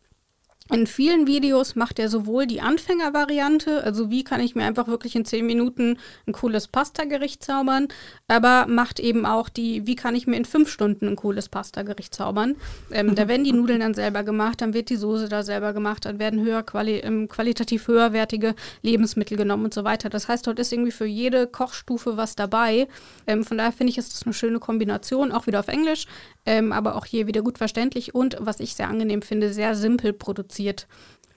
[0.69, 5.15] In vielen Videos macht er sowohl die Anfängervariante, also wie kann ich mir einfach wirklich
[5.15, 7.87] in 10 Minuten ein cooles Pasta-Gericht zaubern,
[8.27, 12.13] aber macht eben auch die, wie kann ich mir in 5 Stunden ein cooles Pasta-Gericht
[12.13, 12.55] zaubern.
[12.91, 16.05] Ähm, da werden die Nudeln dann selber gemacht, dann wird die Soße da selber gemacht,
[16.05, 20.09] dann werden höher quali ähm, qualitativ höherwertige Lebensmittel genommen und so weiter.
[20.09, 22.89] Das heißt, dort ist irgendwie für jede Kochstufe was dabei.
[23.25, 26.07] Ähm, von daher finde ich, ist das eine schöne Kombination, auch wieder auf Englisch,
[26.47, 30.13] ähm, aber auch hier wieder gut verständlich und, was ich sehr angenehm finde, sehr simpel
[30.13, 30.87] produziert produziert.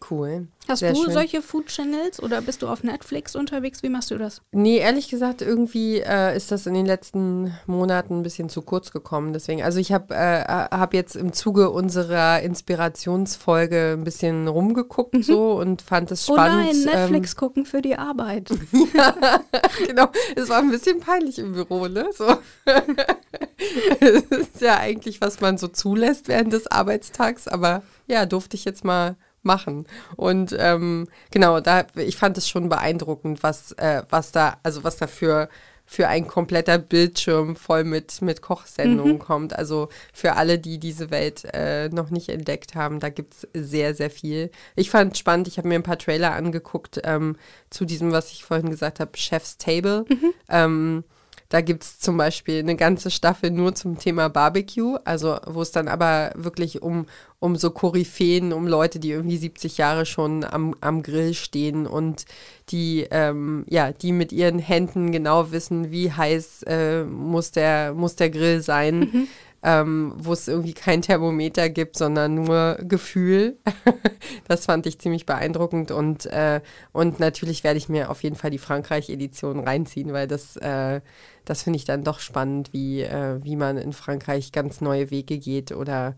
[0.09, 0.49] Cool.
[0.69, 1.13] Hast Sehr du schön.
[1.13, 3.83] solche Food Channels oder bist du auf Netflix unterwegs?
[3.83, 4.41] Wie machst du das?
[4.53, 8.93] Nee, ehrlich gesagt, irgendwie äh, ist das in den letzten Monaten ein bisschen zu kurz
[8.93, 9.33] gekommen.
[9.33, 15.53] Deswegen, also ich habe äh, hab jetzt im Zuge unserer Inspirationsfolge ein bisschen rumgeguckt so
[15.53, 16.85] und fand es Oh spannend.
[16.87, 18.51] nein, Netflix gucken für die Arbeit.
[18.73, 22.09] Ähm, genau, es war ein bisschen peinlich im Büro, ne?
[22.17, 22.27] So.
[24.01, 28.65] das ist ja eigentlich, was man so zulässt während des Arbeitstags, aber ja, durfte ich
[28.65, 29.87] jetzt mal machen.
[30.16, 34.96] Und ähm, genau, da ich fand es schon beeindruckend, was, äh, was da, also was
[34.96, 35.48] da für,
[35.87, 39.59] für ein kompletter Bildschirm voll mit, mit Kochsendungen kommt.
[39.59, 43.94] Also für alle, die diese Welt äh, noch nicht entdeckt haben, da gibt es sehr,
[43.94, 44.50] sehr viel.
[44.76, 47.37] Ich fand spannend, ich habe mir ein paar Trailer angeguckt ähm,
[47.70, 50.05] zu diesem, was ich vorhin gesagt habe, Chef's Table.
[50.48, 51.05] Ähm,
[51.51, 55.73] da gibt es zum Beispiel eine ganze Staffel nur zum Thema Barbecue, also wo es
[55.73, 57.07] dann aber wirklich um,
[57.41, 62.25] um so Koryphäen, um Leute, die irgendwie 70 Jahre schon am, am Grill stehen und
[62.69, 68.15] die, ähm, ja, die mit ihren Händen genau wissen, wie heiß äh, muss, der, muss
[68.15, 69.29] der Grill sein.
[69.63, 73.59] Ähm, wo es irgendwie kein Thermometer gibt, sondern nur Gefühl.
[74.49, 78.51] das fand ich ziemlich beeindruckend und, äh, und natürlich werde ich mir auf jeden Fall
[78.51, 81.03] die Frankreich-Edition reinziehen, weil das, äh,
[81.44, 85.38] das finde ich dann doch spannend, wie, äh, wie man in Frankreich ganz neue Wege
[85.38, 86.14] geht oder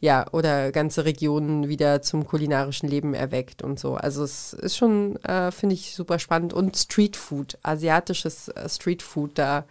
[0.00, 3.94] ja, oder ganze Regionen wieder zum kulinarischen Leben erweckt und so.
[3.94, 6.52] Also es ist schon, äh, finde ich, super spannend.
[6.52, 9.64] Und Streetfood, asiatisches äh, Streetfood, da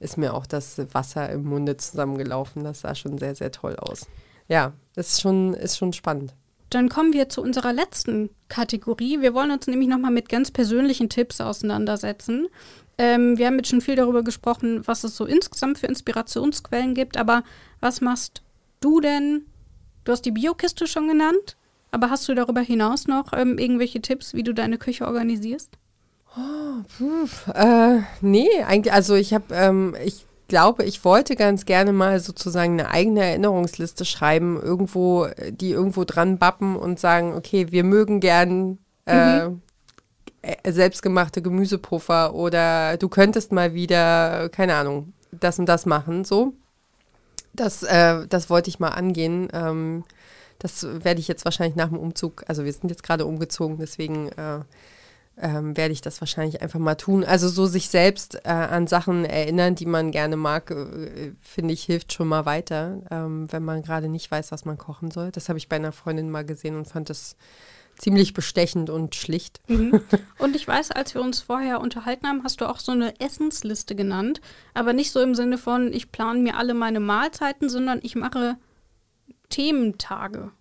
[0.00, 2.64] ist mir auch das Wasser im Munde zusammengelaufen.
[2.64, 4.06] Das sah schon sehr, sehr toll aus.
[4.48, 6.34] Ja, ist schon, ist schon spannend.
[6.70, 9.20] Dann kommen wir zu unserer letzten Kategorie.
[9.20, 12.48] Wir wollen uns nämlich nochmal mit ganz persönlichen Tipps auseinandersetzen.
[12.98, 17.16] Ähm, wir haben jetzt schon viel darüber gesprochen, was es so insgesamt für Inspirationsquellen gibt,
[17.16, 17.42] aber
[17.80, 18.42] was machst
[18.80, 19.46] du denn?
[20.04, 21.56] Du hast die Biokiste schon genannt,
[21.90, 25.78] aber hast du darüber hinaus noch ähm, irgendwelche Tipps, wie du deine Küche organisierst?
[27.54, 32.74] Äh, nee, eigentlich, also ich habe, ähm, ich glaube, ich wollte ganz gerne mal sozusagen
[32.74, 38.78] eine eigene Erinnerungsliste schreiben, irgendwo, die irgendwo dran bappen und sagen, okay, wir mögen gern
[39.06, 39.50] äh, äh,
[40.66, 46.52] selbstgemachte Gemüsepuffer oder du könntest mal wieder, keine Ahnung, das und das machen, so.
[47.52, 49.48] Das, äh, das wollte ich mal angehen.
[49.52, 50.04] Ähm,
[50.58, 54.28] das werde ich jetzt wahrscheinlich nach dem Umzug, also wir sind jetzt gerade umgezogen, deswegen
[54.32, 54.60] äh,
[55.38, 57.24] ähm, werde ich das wahrscheinlich einfach mal tun.
[57.24, 61.84] Also so sich selbst äh, an Sachen erinnern, die man gerne mag, äh, finde ich,
[61.84, 65.30] hilft schon mal weiter, ähm, wenn man gerade nicht weiß, was man kochen soll.
[65.30, 67.36] Das habe ich bei einer Freundin mal gesehen und fand das
[67.98, 69.60] ziemlich bestechend und schlicht.
[69.68, 73.94] Und ich weiß, als wir uns vorher unterhalten haben, hast du auch so eine Essensliste
[73.94, 74.40] genannt,
[74.74, 78.56] aber nicht so im Sinne von, ich plane mir alle meine Mahlzeiten, sondern ich mache
[79.48, 80.52] Thementage.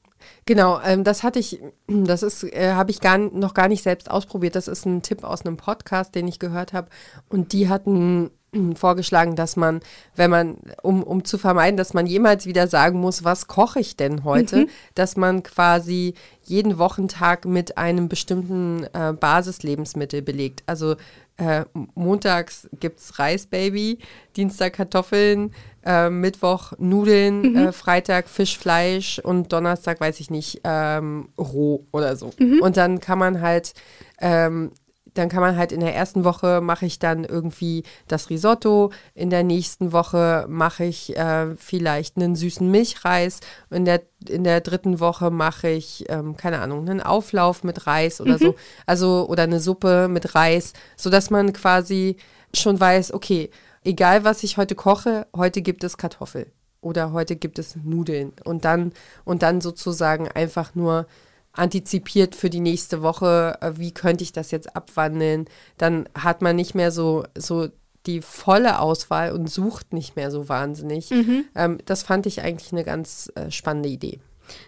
[0.45, 4.09] Genau, ähm, das hatte ich, das ist, äh, habe ich gar, noch gar nicht selbst
[4.09, 4.55] ausprobiert.
[4.55, 6.89] Das ist ein Tipp aus einem Podcast, den ich gehört habe.
[7.29, 8.31] Und die hatten
[8.75, 9.81] vorgeschlagen, dass man,
[10.15, 13.97] wenn man, um, um zu vermeiden, dass man jemals wieder sagen muss, was koche ich
[13.97, 16.13] denn heute, dass man quasi
[16.43, 20.63] jeden Wochentag mit einem bestimmten äh, Basislebensmittel belegt.
[20.67, 20.95] Also
[21.37, 21.65] äh,
[21.95, 23.99] montags gibt es Reis, Baby,
[24.37, 25.51] Dienstag Kartoffeln,
[25.85, 32.15] äh, Mittwoch Nudeln, äh, Freitag Fisch, Fleisch und Donnerstag, weiß ich nicht, ähm, roh oder
[32.15, 32.31] so.
[32.61, 33.73] Und dann kann man halt
[34.21, 34.71] ähm,
[35.15, 39.29] dann kann man halt in der ersten Woche mache ich dann irgendwie das Risotto, in
[39.29, 43.39] der nächsten Woche mache ich äh, vielleicht einen süßen Milchreis,
[43.71, 48.21] in der, in der dritten Woche mache ich, ähm, keine Ahnung, einen Auflauf mit Reis
[48.21, 52.17] oder so, also oder eine Suppe mit Reis, sodass man quasi
[52.53, 53.49] schon weiß, okay,
[53.83, 56.51] egal was ich heute koche, heute gibt es Kartoffel
[56.81, 58.33] oder heute gibt es Nudeln.
[58.43, 61.07] Und dann und dann sozusagen einfach nur
[61.55, 65.45] antizipiert für die nächste Woche, äh, wie könnte ich das jetzt abwandeln,
[65.77, 67.69] dann hat man nicht mehr so, so
[68.05, 71.09] die volle Auswahl und sucht nicht mehr so wahnsinnig.
[71.55, 74.19] Ähm, das fand ich eigentlich eine ganz äh, spannende Idee.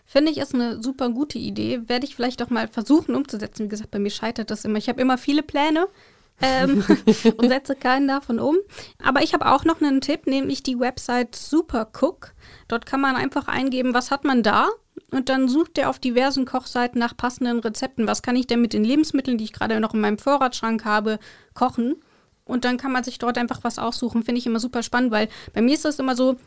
[0.05, 1.81] Finde ich ist eine super gute Idee.
[1.87, 3.65] Werde ich vielleicht auch mal versuchen umzusetzen.
[3.65, 4.77] Wie gesagt, bei mir scheitert das immer.
[4.77, 5.87] Ich habe immer viele Pläne.
[6.41, 6.83] ähm,
[7.37, 8.57] und setze keinen davon um.
[9.03, 12.33] Aber ich habe auch noch einen Tipp, nämlich die Website Supercook.
[12.67, 14.69] Dort kann man einfach eingeben, was hat man da
[15.11, 18.07] und dann sucht er auf diversen Kochseiten nach passenden Rezepten.
[18.07, 21.19] Was kann ich denn mit den Lebensmitteln, die ich gerade noch in meinem Vorratsschrank habe,
[21.53, 21.95] kochen?
[22.45, 24.23] Und dann kann man sich dort einfach was aussuchen.
[24.23, 26.37] Finde ich immer super spannend, weil bei mir ist das immer so,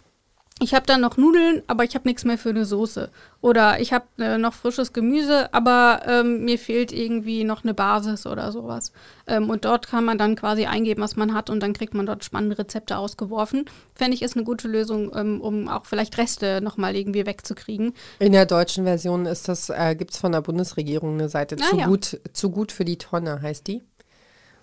[0.60, 3.10] ich habe dann noch Nudeln, aber ich habe nichts mehr für eine Soße.
[3.40, 8.26] Oder ich habe äh, noch frisches Gemüse, aber ähm, mir fehlt irgendwie noch eine Basis
[8.26, 8.92] oder sowas.
[9.26, 12.04] Ähm, und dort kann man dann quasi eingeben, was man hat und dann kriegt man
[12.04, 13.64] dort spannende Rezepte ausgeworfen.
[13.94, 17.94] Fände ich ist eine gute Lösung, ähm, um auch vielleicht Reste nochmal irgendwie wegzukriegen.
[18.18, 21.70] In der deutschen Version ist das, äh, gibt es von der Bundesregierung eine Seite, Ah,
[21.70, 21.86] zu, ja.
[21.86, 23.82] gut, zu gut für die Tonne heißt die.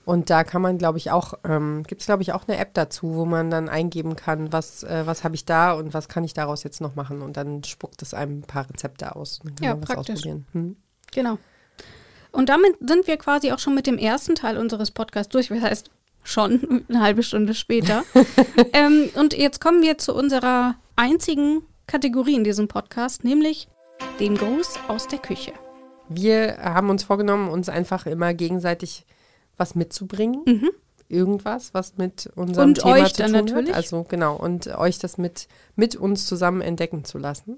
[0.08, 2.74] Und da kann man, glaube ich, auch, ähm, gibt es, glaube ich, auch eine App
[2.74, 6.24] dazu, wo man dann eingeben kann, was, äh, was habe ich da und was kann
[6.24, 7.22] ich daraus jetzt noch machen.
[7.22, 9.42] Und dann spuckt es einem ein paar Rezepte aus.
[9.60, 10.16] Ja, praktisch.
[10.16, 10.46] ausprobieren.
[10.54, 10.78] Hm.
[11.14, 11.38] Genau.
[12.32, 15.50] Und damit sind wir quasi auch schon mit dem ersten Teil unseres Podcasts durch.
[15.50, 15.92] Das heißt,
[16.24, 18.06] schon eine halbe Stunde später.
[18.72, 23.68] ähm, und jetzt kommen wir zu unserer einzigen Kategorie in diesem Podcast, nämlich
[24.22, 25.52] dem Gruß aus der Küche.
[26.08, 29.06] Wir haben uns vorgenommen, uns einfach immer gegenseitig
[29.58, 30.44] was mitzubringen.
[31.10, 32.76] Irgendwas, was mit unserem Mhm.
[32.76, 33.70] Und Thema euch zu dann tun natürlich.
[33.70, 33.76] Hat.
[33.78, 37.58] Also genau, und euch das mit, mit uns zusammen entdecken zu lassen.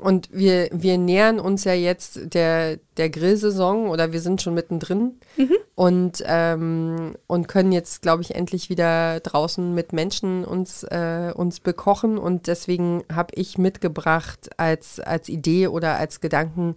[0.00, 5.18] Und wir, wir nähern uns ja jetzt der, der Grillsaison oder wir sind schon mittendrin
[5.36, 5.56] Mhm.
[5.74, 11.58] und, ähm, und können jetzt, glaube ich, endlich wieder draußen mit Menschen uns, äh, uns
[11.58, 12.16] bekochen.
[12.18, 16.76] Und deswegen habe ich mitgebracht als, als Idee oder als Gedanken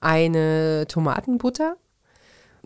[0.00, 1.76] eine Tomatenbutter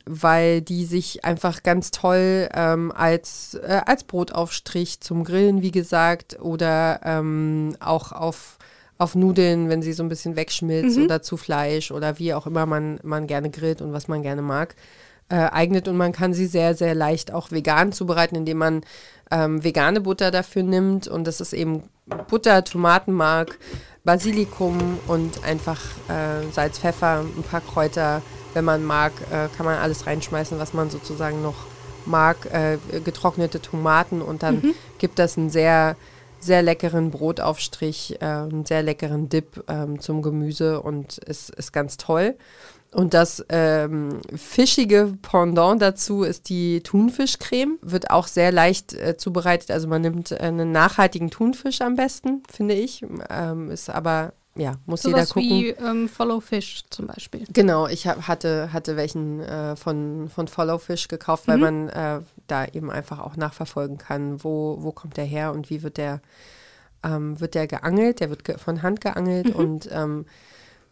[0.05, 6.39] weil die sich einfach ganz toll ähm, als, äh, als Brotaufstrich zum Grillen, wie gesagt,
[6.41, 8.59] oder ähm, auch auf,
[8.99, 12.67] auf Nudeln, wenn sie so ein bisschen wegschmilzt oder zu Fleisch oder wie auch immer
[12.67, 14.75] man, man gerne grillt und was man gerne mag,
[15.29, 15.89] äh, eignet.
[15.89, 18.81] Und man kann sie sehr, sehr leicht auch vegan zubereiten, indem man
[19.31, 21.09] ähm, vegane Butter dafür nimmt.
[21.09, 21.85] Und das ist eben
[22.29, 23.59] Butter, Tomatenmark,
[24.05, 28.23] Basilikum und einfach äh, Salz, Pfeffer, ein paar Kräuter.
[28.55, 31.67] Wenn man mag, äh, kann man alles reinschmeißen, was man sozusagen noch
[32.05, 32.47] mag.
[32.53, 35.97] Äh, getrocknete Tomaten und dann gibt das einen sehr,
[36.41, 41.97] sehr leckeren Brotaufstrich, äh, einen sehr leckeren Dip ähm, zum Gemüse und ist, ist ganz
[41.97, 42.37] toll.
[42.93, 47.79] Und das ähm, fischige Pendant dazu ist die Thunfischcreme.
[47.81, 49.71] Wird auch sehr leicht äh, zubereitet.
[49.71, 53.03] Also man nimmt äh, einen nachhaltigen Thunfisch am besten, finde ich.
[53.31, 55.49] Ähm, ist aber, ja, muss jeder Sowas gucken.
[55.49, 57.45] wie ähm, Follow Fish zum Beispiel.
[57.53, 62.21] Genau, ich hab, hatte, hatte welchen äh, von, von Follow Fish gekauft, weil man äh,
[62.49, 66.21] da eben einfach auch nachverfolgen kann, wo, wo kommt der her und wie wird der,
[67.03, 68.21] ähm, wird der geangelt.
[68.21, 70.27] Der wird ge von Hand geangelt und ähm,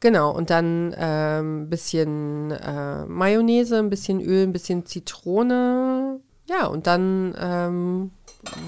[0.01, 6.21] genau, und dann ein ähm, bisschen äh, Mayonnaise, ein bisschen Öl, ein bisschen Zitrone.
[6.49, 8.11] Ja, und dann ähm,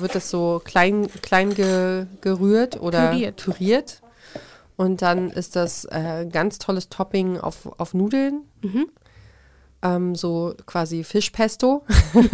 [0.00, 3.42] wird das so klein, klein ge, gerührt oder Püriert.
[3.42, 4.02] püriert.
[4.76, 8.42] Und dann ist das äh, ganz tolles Topping auf, auf Nudeln.
[9.82, 11.85] Ähm, so quasi Fischpesto.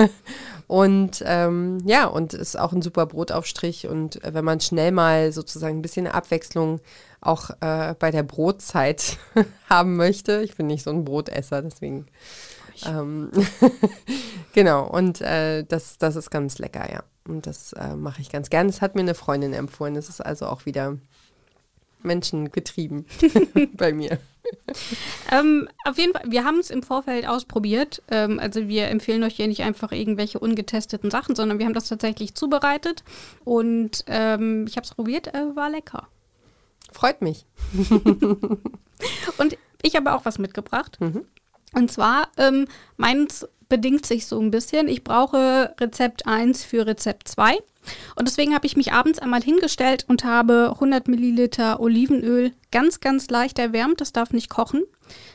[0.66, 3.88] und ähm, ja, und ist auch ein super Brotaufstrich.
[3.88, 6.81] Und äh, wenn man schnell mal sozusagen ein bisschen Abwechslung
[7.20, 9.18] auch äh, bei der Brotzeit
[9.68, 12.07] haben möchte, ich bin nicht so ein Brotesser, deswegen.
[12.87, 13.31] Ähm,
[14.53, 17.03] genau, und äh, das, das ist ganz lecker, ja.
[17.27, 18.68] Und das äh, mache ich ganz gern.
[18.68, 19.94] Das hat mir eine Freundin empfohlen.
[19.94, 20.96] Das ist also auch wieder
[22.03, 23.07] menschengetrieben
[23.73, 24.19] bei mir.
[25.31, 28.03] Ähm, auf jeden Fall, wir haben es im Vorfeld ausprobiert.
[28.11, 31.89] Ähm, also wir empfehlen euch hier nicht einfach irgendwelche ungetesteten Sachen, sondern wir haben das
[31.89, 33.05] tatsächlich zubereitet.
[33.45, 36.09] Und ähm, ich habe es probiert, äh, war lecker.
[36.93, 37.45] Freut mich.
[39.39, 40.99] Und ich habe auch was mitgebracht.
[41.75, 44.89] Und zwar, ähm, meins bedingt sich so ein bisschen.
[44.89, 47.59] Ich brauche Rezept 1 für Rezept 2.
[48.16, 53.31] Und deswegen habe ich mich abends einmal hingestellt und habe 100 Milliliter Olivenöl ganz, ganz
[53.31, 54.01] leicht erwärmt.
[54.01, 54.83] Das darf nicht kochen.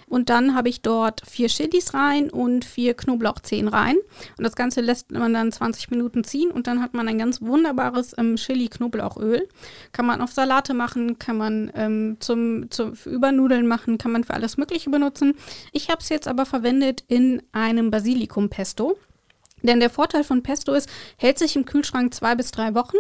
[0.07, 3.95] Und dann habe ich dort vier Chilis rein und vier Knoblauchzehen rein.
[4.37, 7.41] Und das Ganze lässt man dann 20 Minuten ziehen und dann hat man ein ganz
[7.41, 9.47] wunderbares ähm, Chili-Knoblauchöl.
[9.91, 14.33] Kann man auf Salate machen, kann man ähm, zum, zum, Übernudeln machen, kann man für
[14.35, 15.33] alles Mögliche benutzen.
[15.71, 18.97] Ich habe es jetzt aber verwendet in einem Basilikum-Pesto.
[19.63, 22.97] Denn der Vorteil von Pesto ist, hält sich im Kühlschrank zwei bis drei Wochen.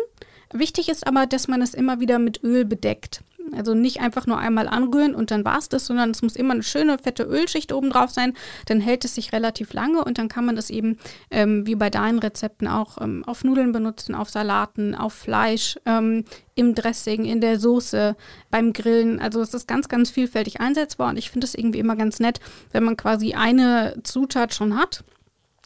[0.51, 3.23] Wichtig ist aber, dass man es immer wieder mit Öl bedeckt.
[3.51, 6.53] Also nicht einfach nur einmal anrühren und dann war es das, sondern es muss immer
[6.53, 8.33] eine schöne fette Ölschicht oben drauf sein.
[8.67, 10.97] Dann hält es sich relativ lange und dann kann man das eben,
[11.29, 16.23] ähm, wie bei deinen Rezepten auch, ähm, auf Nudeln benutzen, auf Salaten, auf Fleisch, ähm,
[16.55, 18.15] im Dressing, in der Soße,
[18.49, 19.19] beim Grillen.
[19.19, 22.39] Also es ist ganz, ganz vielfältig einsetzbar und ich finde es irgendwie immer ganz nett,
[22.71, 25.03] wenn man quasi eine Zutat schon hat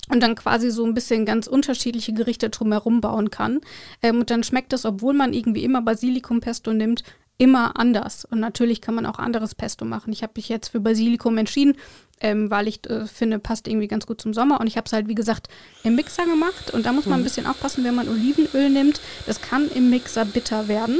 [0.10, 3.62] und dann quasi so ein bisschen ganz unterschiedliche Gerichte drumherum bauen kann.
[4.02, 7.04] Ähm, und dann schmeckt das, obwohl man irgendwie immer Basilikumpesto nimmt,
[7.38, 8.26] immer anders.
[8.26, 10.12] Und natürlich kann man auch anderes Pesto machen.
[10.12, 11.76] Ich habe mich jetzt für Basilikum entschieden,
[12.20, 14.60] ähm, weil ich äh, finde, passt irgendwie ganz gut zum Sommer.
[14.60, 15.48] Und ich habe es halt, wie gesagt,
[15.84, 16.72] im Mixer gemacht.
[16.74, 17.26] Und da muss man ein mhm.
[17.26, 19.02] bisschen aufpassen, wenn man Olivenöl nimmt.
[19.28, 20.98] Das kann im Mixer bitter werden.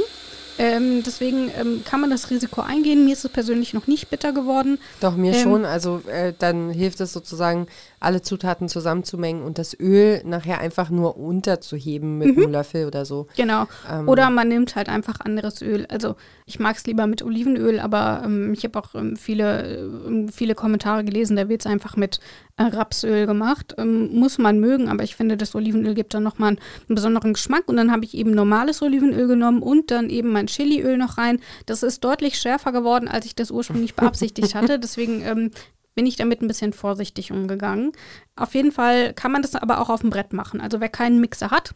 [0.58, 3.04] Ähm, deswegen ähm, kann man das Risiko eingehen.
[3.04, 4.78] Mir ist es persönlich noch nicht bitter geworden.
[5.00, 5.64] Doch, mir ähm, schon.
[5.64, 7.66] Also äh, dann hilft es sozusagen,
[8.00, 12.44] alle Zutaten zusammenzumengen und das Öl nachher einfach nur unterzuheben mit mhm.
[12.44, 13.26] einem Löffel oder so.
[13.36, 13.66] Genau.
[13.90, 15.86] Ähm, oder man nimmt halt einfach anderes Öl.
[15.88, 16.14] Also
[16.46, 21.04] ich mag es lieber mit Olivenöl, aber ähm, ich habe auch ähm, viele, viele Kommentare
[21.04, 22.20] gelesen, da wird es einfach mit
[22.56, 23.74] äh, Rapsöl gemacht.
[23.78, 27.64] muss man mögen, aber ich finde, das Olivenöl gibt dann nochmal einen, einen besonderen Geschmack.
[27.66, 31.40] Und dann habe ich eben normales Olivenöl genommen und dann eben mein Chiliöl noch rein.
[31.66, 34.78] Das ist deutlich schärfer geworden, als ich das ursprünglich beabsichtigt hatte.
[34.80, 35.50] Deswegen ähm,
[35.94, 37.92] bin ich damit ein bisschen vorsichtig umgegangen.
[38.36, 40.60] Auf jeden Fall kann man das aber auch auf dem Brett machen.
[40.60, 41.74] Also wer keinen Mixer hat,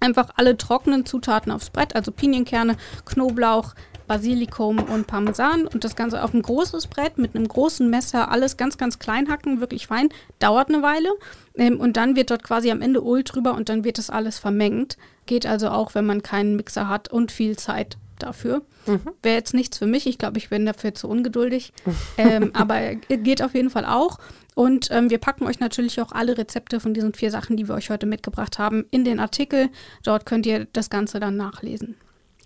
[0.00, 3.74] einfach alle trockenen Zutaten aufs Brett, also Pinienkerne, Knoblauch,
[4.06, 8.56] Basilikum und Parmesan und das Ganze auf ein großes Brett mit einem großen Messer, alles
[8.56, 11.08] ganz, ganz klein hacken, wirklich fein, dauert eine Weile
[11.54, 14.38] ähm, und dann wird dort quasi am Ende Öl drüber und dann wird das alles
[14.38, 14.96] vermengt.
[15.26, 18.62] Geht also auch, wenn man keinen Mixer hat und viel Zeit dafür.
[18.86, 19.00] Mhm.
[19.22, 20.06] Wäre jetzt nichts für mich.
[20.06, 21.72] Ich glaube, ich bin dafür zu ungeduldig.
[22.18, 24.18] ähm, aber geht auf jeden Fall auch.
[24.54, 27.74] Und ähm, wir packen euch natürlich auch alle Rezepte von diesen vier Sachen, die wir
[27.74, 29.68] euch heute mitgebracht haben, in den Artikel.
[30.04, 31.96] Dort könnt ihr das Ganze dann nachlesen.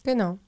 [0.04, 0.38] Genau.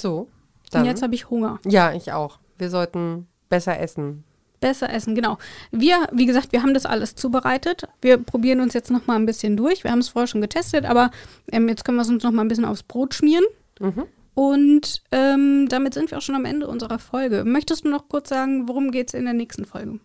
[0.00, 0.28] So.
[0.70, 0.82] Dann.
[0.82, 1.58] Und jetzt habe ich Hunger.
[1.64, 2.38] Ja, ich auch.
[2.56, 4.24] Wir sollten besser essen.
[4.60, 5.38] Besser essen, genau.
[5.70, 7.88] Wir, wie gesagt, wir haben das alles zubereitet.
[8.02, 9.84] Wir probieren uns jetzt noch mal ein bisschen durch.
[9.84, 11.10] Wir haben es vorher schon getestet, aber
[11.50, 13.44] ähm, jetzt können wir es uns noch mal ein bisschen aufs Brot schmieren.
[13.80, 14.04] Mhm.
[14.34, 17.44] Und ähm, damit sind wir auch schon am Ende unserer Folge.
[17.44, 19.98] Möchtest du noch kurz sagen, worum geht es in der nächsten Folge?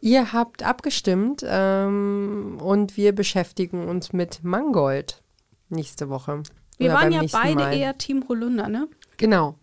[0.00, 5.22] Ihr habt abgestimmt ähm, und wir beschäftigen uns mit Mangold
[5.68, 6.42] nächste Woche.
[6.78, 7.76] Wir waren ja beide Mal.
[7.76, 8.88] eher Team Holunder, ne?
[9.16, 9.54] Genau.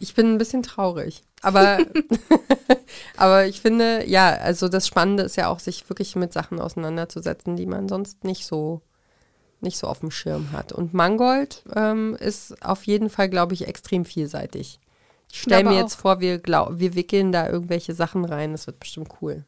[0.00, 1.22] Ich bin ein bisschen traurig.
[1.42, 1.78] Aber,
[3.16, 7.56] aber ich finde, ja, also das Spannende ist ja auch, sich wirklich mit Sachen auseinanderzusetzen,
[7.56, 8.82] die man sonst nicht so
[9.62, 10.72] nicht so auf dem Schirm hat.
[10.72, 14.80] Und Mangold ähm, ist auf jeden Fall, glaube ich, extrem vielseitig.
[15.30, 18.52] Ich stelle mir jetzt vor, wir, glaub, wir wickeln da irgendwelche Sachen rein.
[18.52, 19.44] Das wird bestimmt cool.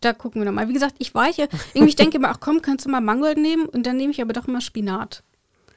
[0.00, 0.68] Da gucken wir nochmal.
[0.68, 1.48] Wie gesagt, ich weiche.
[1.74, 3.66] Irgendwie ich denke immer, ach komm, kannst du mal Mangold nehmen?
[3.66, 5.24] Und dann nehme ich aber doch immer Spinat.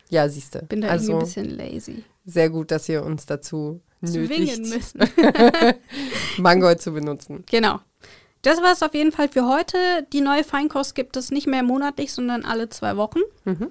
[0.09, 0.59] Ja, siehst du.
[0.63, 2.03] Bin da also, irgendwie ein bisschen lazy.
[2.25, 4.99] Sehr gut, dass ihr uns dazu zwingen müssen.
[6.37, 7.43] Mangold zu benutzen.
[7.49, 7.79] Genau.
[8.41, 9.77] Das war es auf jeden Fall für heute.
[10.13, 13.19] Die neue Feinkost gibt es nicht mehr monatlich, sondern alle zwei Wochen.
[13.43, 13.69] Mhm.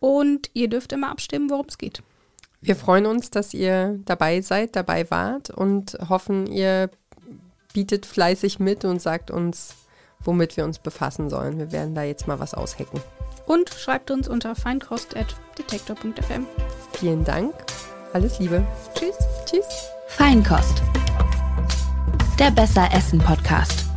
[0.00, 2.02] Und ihr dürft immer abstimmen, worum es geht.
[2.60, 6.90] Wir freuen uns, dass ihr dabei seid, dabei wart und hoffen, ihr
[7.72, 9.76] bietet fleißig mit und sagt uns,
[10.20, 11.58] womit wir uns befassen sollen.
[11.58, 13.00] Wir werden da jetzt mal was aushacken.
[13.46, 16.46] Und schreibt uns unter feinkost.detektor.fm.
[16.92, 17.54] Vielen Dank.
[18.12, 18.66] Alles Liebe.
[18.94, 19.16] Tschüss.
[19.48, 19.90] Tschüss.
[20.08, 20.82] Feinkost.
[22.38, 23.87] Der Besser Essen Podcast.